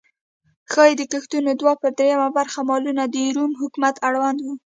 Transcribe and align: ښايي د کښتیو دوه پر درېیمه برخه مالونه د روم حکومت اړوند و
ښايي 0.71 0.93
د 0.97 1.01
کښتیو 1.11 1.55
دوه 1.61 1.73
پر 1.81 1.91
درېیمه 1.97 2.29
برخه 2.37 2.59
مالونه 2.69 3.03
د 3.13 3.17
روم 3.35 3.51
حکومت 3.61 3.95
اړوند 4.07 4.39
و 4.41 4.47